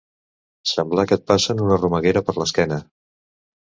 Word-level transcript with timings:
Semblar 0.69 1.05
que 1.11 1.19
et 1.21 1.27
passen 1.33 1.63
una 1.67 1.79
romeguera 1.81 2.25
per 2.31 2.39
l'esquena. 2.41 2.85